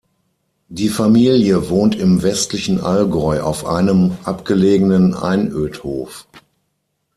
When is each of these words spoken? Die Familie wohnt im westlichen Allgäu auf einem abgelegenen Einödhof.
Die 0.69 0.89
Familie 0.89 1.69
wohnt 1.69 1.93
im 1.93 2.23
westlichen 2.23 2.79
Allgäu 2.81 3.39
auf 3.43 3.65
einem 3.67 4.17
abgelegenen 4.23 5.13
Einödhof. 5.13 6.27